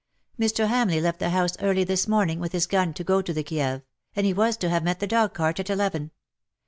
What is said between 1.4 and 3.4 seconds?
early this morning with his gun to go to